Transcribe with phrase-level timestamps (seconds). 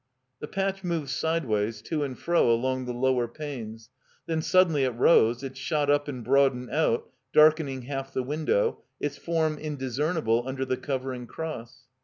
[0.39, 3.91] The patch moved sideways to and fro along the lower panes;
[4.25, 9.17] then suddenly it rose, it shot up and broadened out, darkening half the window, its
[9.19, 11.83] form indiscernible under the covering cross.